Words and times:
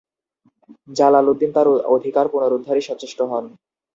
Jalaluddin 0.89 1.51
তার 1.53 1.67
অধিকার 1.95 2.25
পুনরুদ্ধারে 2.33 2.81
সচেষ্ট 2.89 3.19
হন। 3.31 3.45